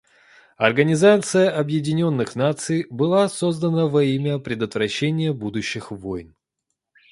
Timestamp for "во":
3.85-4.01